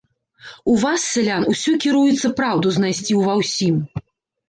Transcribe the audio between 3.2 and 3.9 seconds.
ўва ўсім.